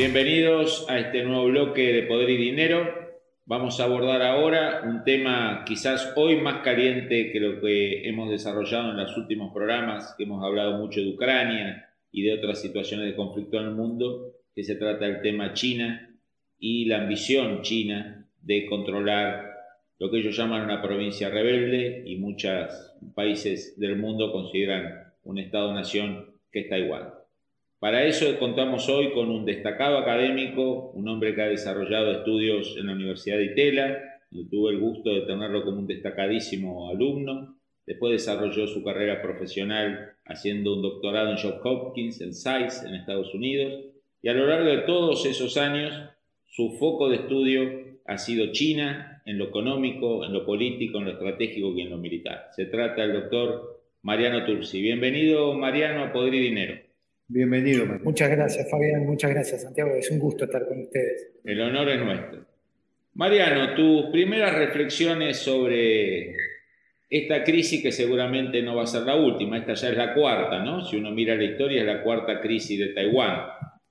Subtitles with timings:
[0.00, 2.88] Bienvenidos a este nuevo bloque de Poder y Dinero.
[3.44, 8.92] Vamos a abordar ahora un tema quizás hoy más caliente que lo que hemos desarrollado
[8.92, 13.14] en los últimos programas, que hemos hablado mucho de Ucrania y de otras situaciones de
[13.14, 16.10] conflicto en el mundo, que se trata del tema China
[16.58, 19.52] y la ambición china de controlar
[19.98, 22.72] lo que ellos llaman una provincia rebelde y muchos
[23.14, 27.19] países del mundo consideran un Estado-nación que es Taiwán.
[27.80, 32.88] Para eso contamos hoy con un destacado académico, un hombre que ha desarrollado estudios en
[32.88, 33.98] la Universidad de Itela,
[34.30, 37.56] y tuve el gusto de tenerlo como un destacadísimo alumno.
[37.86, 43.34] Después desarrolló su carrera profesional haciendo un doctorado en Johns Hopkins, en SAIS, en Estados
[43.34, 43.82] Unidos.
[44.20, 45.94] Y a lo largo de todos esos años,
[46.48, 47.62] su foco de estudio
[48.04, 51.96] ha sido China, en lo económico, en lo político, en lo estratégico y en lo
[51.96, 52.48] militar.
[52.54, 54.82] Se trata del doctor Mariano Tursi.
[54.82, 56.89] Bienvenido, Mariano, a Poder y Dinero.
[57.32, 59.06] Bienvenido, Muchas gracias, Fabián.
[59.06, 59.94] Muchas gracias, Santiago.
[59.94, 61.30] Es un gusto estar con ustedes.
[61.44, 62.44] El honor es nuestro.
[63.14, 66.34] Mariano, tus primeras reflexiones sobre
[67.08, 70.58] esta crisis que seguramente no va a ser la última, esta ya es la cuarta,
[70.64, 70.84] ¿no?
[70.84, 73.42] Si uno mira la historia, es la cuarta crisis de Taiwán.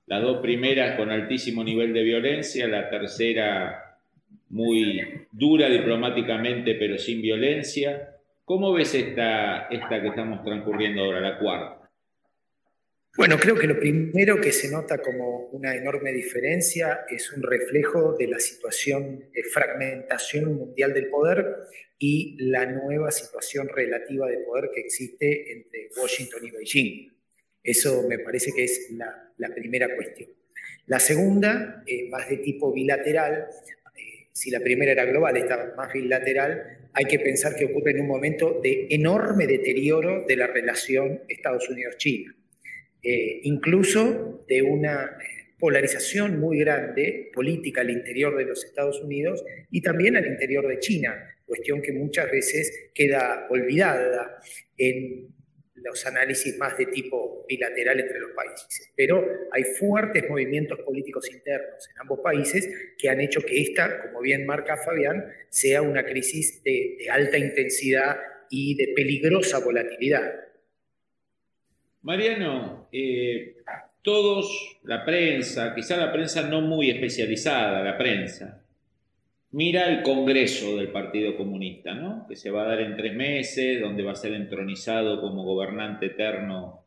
[0.04, 3.96] Las dos primeras con altísimo nivel de violencia, la tercera
[4.50, 5.00] muy
[5.32, 8.16] dura diplomáticamente pero sin violencia.
[8.44, 11.79] ¿Cómo ves esta, esta que estamos transcurriendo ahora, la cuarta?
[13.16, 18.16] Bueno, creo que lo primero que se nota como una enorme diferencia es un reflejo
[18.16, 21.44] de la situación de fragmentación mundial del poder
[21.98, 27.12] y la nueva situación relativa de poder que existe entre Washington y Beijing.
[27.64, 30.30] Eso me parece que es la, primera cuestión.
[30.86, 33.48] La segunda, eh, más de tipo bilateral,
[33.96, 38.02] eh, si la primera era global, esta más bilateral, hay que pensar que ocurre en
[38.02, 42.36] un momento de enorme deterioro de la relación Estados Unidos-China
[43.02, 49.44] eh, incluso de una eh, polarización muy grande política al interior de los Estados Unidos
[49.70, 51.14] y también al interior de China,
[51.46, 54.40] cuestión que muchas veces queda olvidada
[54.76, 55.34] en
[55.74, 58.92] los análisis más de tipo bilateral entre los países.
[58.96, 62.68] Pero hay fuertes movimientos políticos internos en ambos países
[62.98, 68.18] que han hecho que esta, como bien marca Fabián, sea una crisis de alta intensidad
[68.50, 70.49] y de peligrosa volatilidad.
[72.02, 73.56] Mariano, eh,
[74.02, 78.64] todos, la prensa, quizá la prensa no muy especializada, la prensa,
[79.52, 82.26] mira el Congreso del Partido Comunista, ¿no?
[82.28, 86.06] que se va a dar en tres meses, donde va a ser entronizado como gobernante
[86.06, 86.86] eterno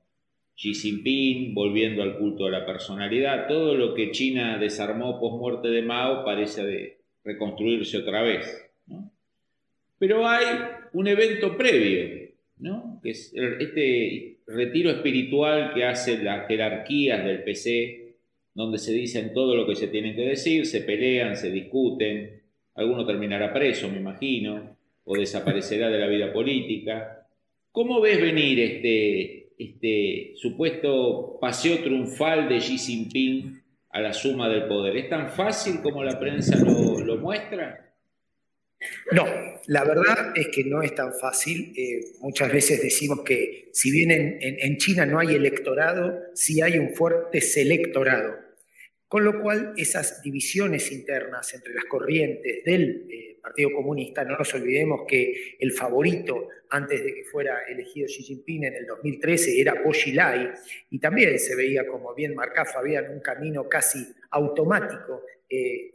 [0.55, 3.47] Xi Jinping, volviendo al culto de la personalidad.
[3.47, 8.71] Todo lo que China desarmó post muerte de Mao parece de reconstruirse otra vez.
[9.97, 10.45] Pero hay
[10.93, 12.99] un evento previo, ¿no?
[13.01, 18.15] que es este retiro espiritual que hacen las jerarquías del PC,
[18.53, 22.41] donde se dicen todo lo que se tiene que decir, se pelean, se discuten,
[22.75, 27.27] alguno terminará preso, me imagino, o desaparecerá de la vida política.
[27.71, 34.65] ¿Cómo ves venir este, este supuesto paseo triunfal de Xi Jinping a la suma del
[34.65, 34.95] poder?
[34.97, 37.92] ¿Es tan fácil como la prensa lo muestra?
[39.11, 39.25] No,
[39.67, 41.73] la verdad es que no es tan fácil.
[41.75, 46.93] Eh, muchas veces decimos que si bien en, China no hay electorado, sí hay un
[46.93, 48.37] fuerte selectorado.
[49.07, 54.53] Con lo cual, esas divisiones internas entre las corrientes del eh, Partido Comunista, no nos
[54.55, 59.83] olvidemos que el favorito antes de que fuera elegido Xi Jinping en el 2013 era
[59.83, 60.51] Bo Xilai,
[60.89, 63.99] y también se veía, como bien marcaba Fabián, un camino casi
[64.31, 65.91] automático eh,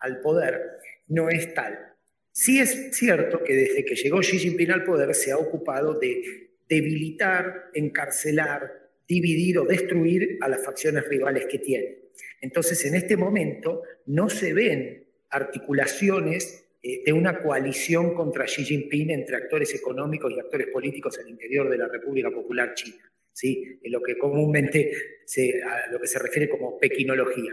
[0.00, 0.60] al poder,
[1.08, 1.91] no es tal.
[2.32, 6.50] Sí es cierto que desde que llegó Xi Jinping al poder se ha ocupado de
[6.66, 11.98] debilitar, encarcelar, dividir o destruir a las facciones rivales que tiene.
[12.40, 19.10] Entonces, en este momento no se ven articulaciones eh, de una coalición contra Xi Jinping
[19.10, 23.78] entre actores económicos y actores políticos al interior de la República Popular China, ¿sí?
[23.82, 24.90] en lo que comúnmente
[25.26, 27.52] se, lo que se refiere como pequinología.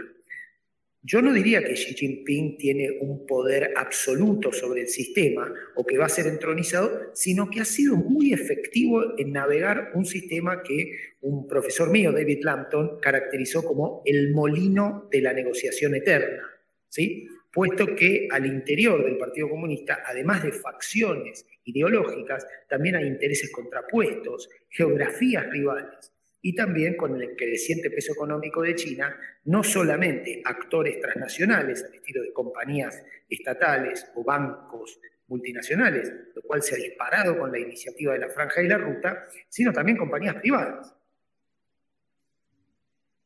[1.02, 5.96] Yo no diría que Xi Jinping tiene un poder absoluto sobre el sistema o que
[5.96, 10.92] va a ser entronizado, sino que ha sido muy efectivo en navegar un sistema que
[11.22, 16.42] un profesor mío, David Lampton, caracterizó como el molino de la negociación eterna.
[16.90, 17.26] ¿sí?
[17.50, 24.50] Puesto que al interior del Partido Comunista, además de facciones ideológicas, también hay intereses contrapuestos,
[24.68, 26.12] geografías rivales
[26.42, 29.14] y también con el creciente peso económico de China,
[29.44, 34.98] no solamente actores transnacionales al estilo de compañías estatales o bancos
[35.28, 39.26] multinacionales, lo cual se ha disparado con la iniciativa de la Franja y la Ruta,
[39.48, 40.94] sino también compañías privadas.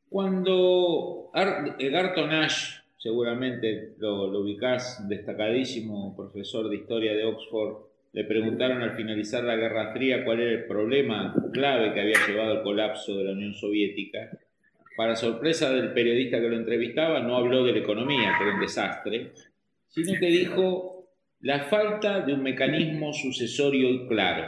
[0.09, 8.81] Cuando Garton Nash, seguramente lo, lo ubicás, destacadísimo profesor de historia de Oxford, le preguntaron
[8.81, 13.19] al finalizar la Guerra Fría cuál era el problema clave que había llevado al colapso
[13.19, 14.31] de la Unión Soviética.
[14.97, 18.61] Para sorpresa del periodista que lo entrevistaba, no habló de la economía, que era un
[18.61, 19.33] desastre,
[19.89, 21.09] sino que dijo
[21.41, 24.47] la falta de un mecanismo sucesorio y claro.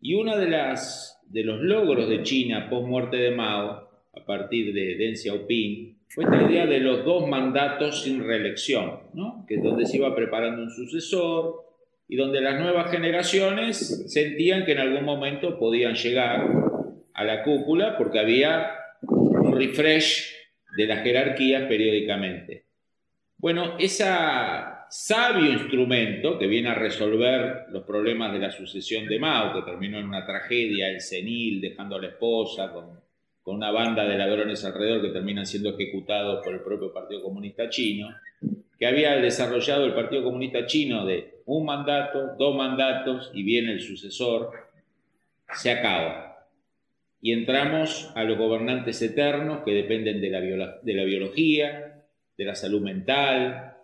[0.00, 4.94] Y uno de, de los logros de China post muerte de Mao, a partir de
[4.94, 9.44] Deng Xiaoping, fue esta idea de los dos mandatos sin reelección, ¿no?
[9.48, 11.71] que es donde se iba preparando un sucesor,
[12.12, 16.46] y donde las nuevas generaciones sentían que en algún momento podían llegar
[17.14, 18.70] a la cúpula porque había
[19.00, 20.30] un refresh
[20.76, 22.66] de las jerarquías periódicamente.
[23.38, 24.04] Bueno, ese
[24.90, 29.98] sabio instrumento que viene a resolver los problemas de la sucesión de Mao, que terminó
[29.98, 33.00] en una tragedia, el senil, dejando a la esposa con,
[33.42, 37.70] con una banda de ladrones alrededor que terminan siendo ejecutados por el propio Partido Comunista
[37.70, 38.10] Chino,
[38.82, 43.80] que había desarrollado el Partido Comunista Chino de un mandato, dos mandatos y viene el
[43.80, 44.50] sucesor,
[45.54, 46.48] se acaba.
[47.20, 52.02] Y entramos a los gobernantes eternos que dependen de la, de la biología,
[52.36, 53.76] de la salud mental.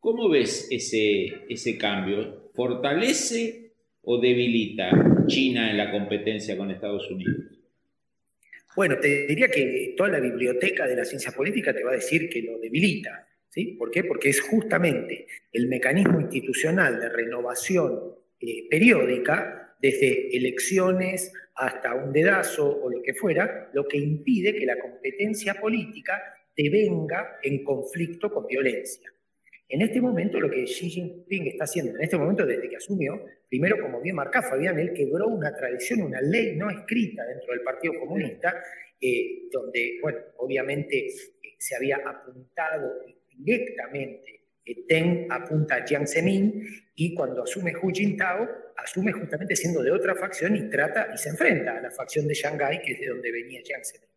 [0.00, 2.50] ¿Cómo ves ese, ese cambio?
[2.54, 3.72] ¿Fortalece
[4.04, 4.88] o debilita
[5.26, 7.44] China en la competencia con Estados Unidos?
[8.74, 12.30] Bueno, te diría que toda la biblioteca de la ciencia política te va a decir
[12.30, 13.25] que lo debilita.
[13.78, 14.04] ¿Por qué?
[14.04, 22.68] Porque es justamente el mecanismo institucional de renovación eh, periódica, desde elecciones hasta un dedazo
[22.68, 26.20] o lo que fuera, lo que impide que la competencia política
[26.56, 29.10] devenga en conflicto con violencia.
[29.68, 33.24] En este momento lo que Xi Jinping está haciendo, en este momento desde que asumió,
[33.48, 37.62] primero como bien marcaba Fabián, él quebró una tradición, una ley no escrita dentro del
[37.62, 38.54] Partido Comunista,
[39.00, 41.12] eh, donde, bueno, obviamente eh,
[41.58, 42.92] se había apuntado
[43.36, 44.36] directamente
[44.88, 46.66] Ten apunta a Jiang Zemin
[46.96, 51.28] y cuando asume Hu Jintao, asume justamente siendo de otra facción y trata y se
[51.28, 54.08] enfrenta a la facción de Shanghái, que es de donde venía Jiang Zemin.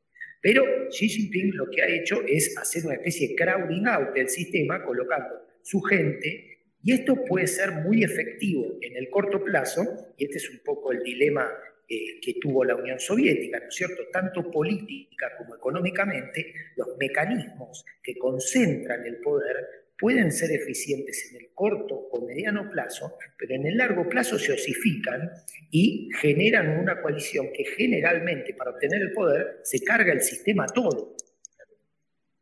[0.41, 4.29] Pero Xi Jinping lo que ha hecho es hacer una especie de crowding out del
[4.29, 9.83] sistema, colocando su gente, y esto puede ser muy efectivo en el corto plazo,
[10.17, 11.51] y este es un poco el dilema
[11.91, 14.03] eh, que tuvo la Unión Soviética, ¿no es cierto?
[14.11, 19.55] Tanto política como económicamente, los mecanismos que concentran el poder
[19.97, 24.53] pueden ser eficientes en el corto o mediano plazo, pero en el largo plazo se
[24.53, 25.31] osifican
[25.71, 31.15] y generan una coalición que generalmente para obtener el poder se carga el sistema todo.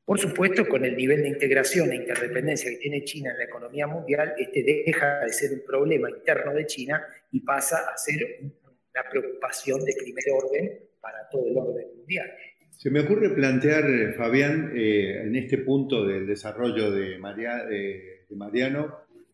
[0.04, 3.88] Por supuesto, con el nivel de integración e interdependencia que tiene China en la economía
[3.88, 8.67] mundial, este deja de ser un problema interno de China y pasa a ser un
[9.10, 12.30] preocupación de primer orden para todo el orden mundial.
[12.78, 18.92] Se me ocurre plantear, eh, Fabián, eh, en este punto del desarrollo de, Mariano,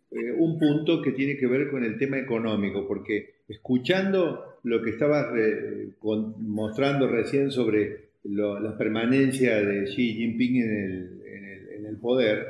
[0.10, 4.92] eh, un punto que tiene que ver con el tema económico, porque escuchando lo que
[4.92, 5.28] estabas
[6.02, 12.48] mostrando recién sobre la permanencia de Xi Jinping en el, en el poder,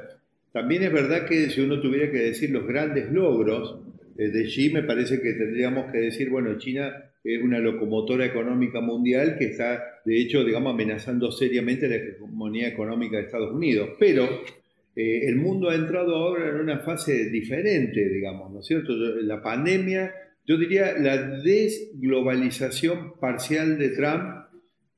[0.52, 3.80] también es verdad que si uno tuviera que decir los grandes logros,
[4.16, 9.38] de Xi me parece que tendríamos que decir, bueno, China es una locomotora económica mundial
[9.38, 13.92] que está, de hecho, digamos, amenazando seriamente la hegemonía económica de Estados Unidos.
[13.98, 14.28] Pero
[14.96, 18.94] eh, el mundo ha entrado ahora en una fase diferente, digamos, ¿no es cierto?
[18.94, 20.14] La pandemia,
[20.46, 24.46] yo diría la desglobalización parcial de Trump,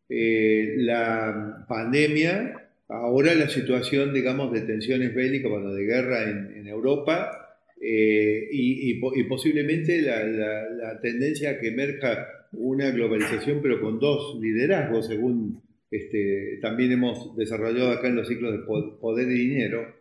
[0.09, 6.67] eh, la pandemia, ahora la situación, digamos, de tensiones bélicas, bueno, de guerra en, en
[6.67, 7.44] Europa,
[7.87, 15.61] eh, y, posiblemente la, tendencia a que emerja una globalización, pero con dos liderazgos, según
[15.91, 19.93] este, también hemos desarrollado acá en los ciclos de poder y dinero,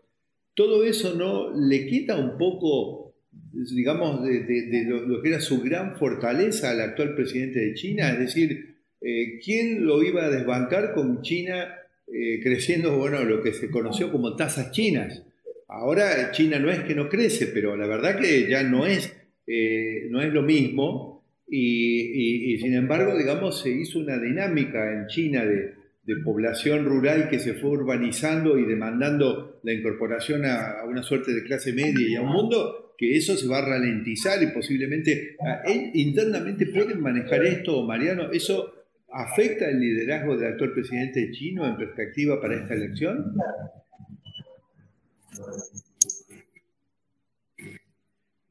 [0.55, 3.15] todo eso no le quita un poco,
[3.53, 8.77] digamos, de, lo, que era su gran fortaleza al actual presidente de China, es decir,
[9.01, 11.75] eh, ¿quién lo iba a desbancar con China
[12.07, 15.23] eh, creciendo, bueno, lo que se conoció como tasas chinas.
[15.69, 19.15] Ahora China no es que no crece, pero la verdad que ya no es,
[19.47, 21.15] eh, no es lo mismo
[21.47, 25.75] y, sin embargo, digamos, se hizo una dinámica en China de,
[26.23, 31.73] población rural que se fue urbanizando y demandando la incorporación a, una suerte de clase
[31.73, 35.63] media y a un mundo que eso se va a ralentizar y posiblemente ah,
[35.95, 38.75] internamente pueden manejar esto, Mariano, eso
[39.11, 43.35] afecta el liderazgo del actual presidente chino en perspectiva para esta elección.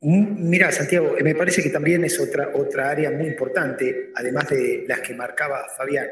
[0.05, 4.99] Mira, Santiago, me parece que también es otra, otra área muy importante, además de las
[4.99, 6.07] que marcaba Fabián.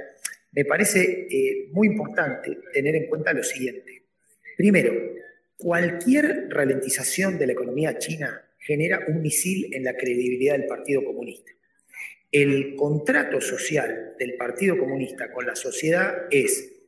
[0.54, 4.04] Me parece eh, muy importante tener en cuenta lo siguiente.
[4.56, 4.94] Primero,
[5.58, 11.52] cualquier ralentización de la economía china genera un misil en la credibilidad del Partido Comunista.
[12.32, 16.81] El contrato social del Partido Comunista con la sociedad es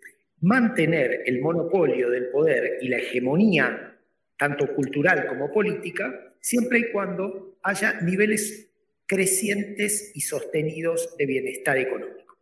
[0.44, 3.98] mantener el monopolio del poder y la hegemonía,
[4.38, 8.70] tanto cultural como política, siempre y cuando haya niveles
[9.06, 12.38] crecientes y sostenidos de bienestar económico.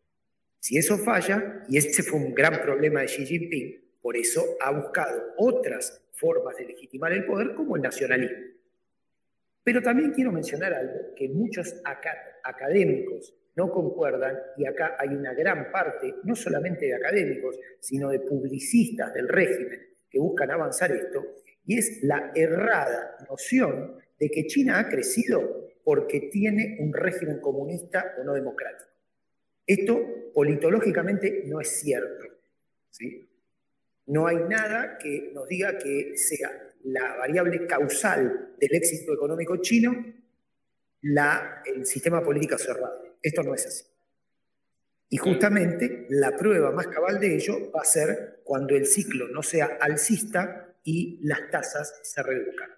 [0.59, 4.71] Si eso falla, y ese fue un gran problema de Xi Jinping, por eso ha
[4.71, 8.37] buscado otras formas de legitimar el poder como el nacionalismo.
[9.63, 11.75] Pero también quiero mencionar algo que muchos
[12.43, 18.19] académicos no concuerdan, y acá hay una gran parte, no solamente de académicos, sino de
[18.19, 19.79] publicistas del régimen
[20.09, 21.23] que buscan avanzar esto,
[21.65, 28.15] y es la errada noción de que China ha crecido porque tiene un régimen comunista
[28.19, 28.89] o no democrático.
[29.65, 32.25] Esto politológicamente no es cierto.
[32.89, 33.29] ¿sí?
[34.07, 36.49] No hay nada que nos diga que sea
[36.83, 39.93] la variable causal del éxito económico chino
[41.01, 43.10] la, el sistema político cerrado.
[43.21, 43.85] Esto no es así.
[45.09, 49.43] Y justamente la prueba más cabal de ello va a ser cuando el ciclo no
[49.43, 52.69] sea alcista, y las tasas se reduzcan.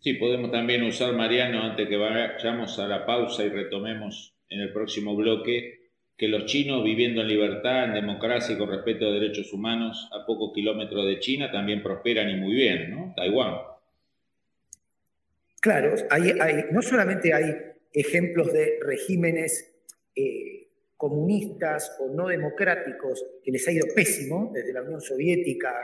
[0.00, 4.72] Sí, podemos también usar, Mariano, antes que vayamos a la pausa y retomemos en el
[4.72, 9.52] próximo bloque, que los chinos viviendo en libertad, en democracia y con respeto a derechos
[9.52, 13.12] humanos a pocos kilómetros de China también prosperan y muy bien, ¿no?
[13.16, 13.56] Taiwán.
[15.60, 17.52] Claro, hay, no solamente hay
[17.96, 19.74] ejemplos de regímenes
[20.14, 25.74] eh, comunistas o no democráticos que les ha ido pésimo, desde la Unión Soviética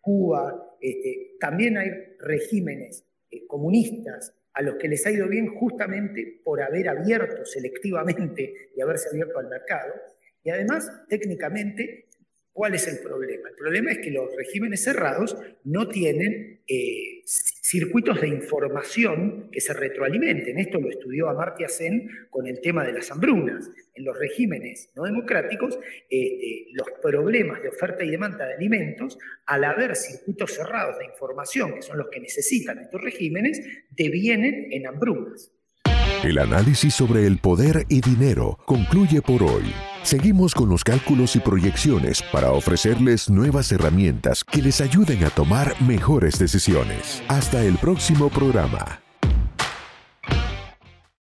[0.00, 6.40] Cuba, este, también hay regímenes eh, comunistas a los que les ha ido bien justamente
[6.42, 9.92] por haber abierto selectivamente y haberse abierto al mercado.
[10.42, 12.08] Y además, técnicamente,
[12.52, 13.48] ¿cuál es el problema?
[13.48, 19.72] El problema es que los regímenes cerrados no tienen eh, circuitos de información que se
[19.72, 20.58] retroalimenten.
[20.58, 23.70] Esto lo estudió Amartya Sen con el tema de las hambrunas.
[23.94, 25.78] En los regímenes no democráticos,
[26.08, 31.74] este, los problemas de oferta y demanda de alimentos, al haber circuitos cerrados de información,
[31.74, 35.52] que son los que necesitan estos regímenes, devienen en hambrunas.
[36.24, 39.91] El análisis sobre el poder y dinero concluye por hoy.
[40.02, 45.80] Seguimos con los cálculos y proyecciones para ofrecerles nuevas herramientas que les ayuden a tomar
[45.80, 47.22] mejores decisiones.
[47.28, 49.02] Hasta el próximo programa.